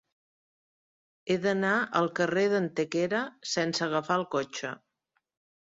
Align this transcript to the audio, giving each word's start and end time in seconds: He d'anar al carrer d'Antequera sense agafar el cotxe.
He 1.27 1.35
d'anar 1.43 1.75
al 2.01 2.09
carrer 2.21 2.47
d'Antequera 2.55 3.21
sense 3.53 3.87
agafar 3.89 4.21
el 4.23 4.29
cotxe. 4.39 4.77